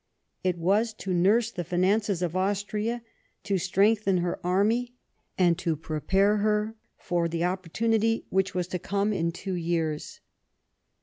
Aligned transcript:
It 0.43 0.57
was 0.57 0.93
to 0.95 1.13
nurse 1.13 1.51
the 1.51 1.63
finances 1.63 2.23
of 2.23 2.35
Austria, 2.35 3.03
to 3.43 3.59
strengthen 3.59 4.17
her 4.17 4.43
army, 4.43 4.95
and 5.37 5.59
to 5.59 5.75
prepare 5.75 6.37
her 6.37 6.75
for 6.97 7.27
the 7.27 7.43
opportunity 7.43 8.25
which 8.31 8.55
was 8.55 8.67
to 8.69 8.79
com.e 8.79 9.15
in 9.15 9.31
two 9.31 9.53
years. 9.53 10.19